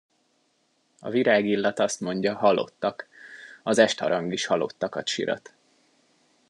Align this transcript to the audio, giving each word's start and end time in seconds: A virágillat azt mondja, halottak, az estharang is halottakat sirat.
A 0.99 1.09
virágillat 1.09 1.79
azt 1.79 1.99
mondja, 1.99 2.35
halottak, 2.35 3.07
az 3.63 3.77
estharang 3.77 4.31
is 4.31 4.45
halottakat 4.45 5.07
sirat. 5.07 5.53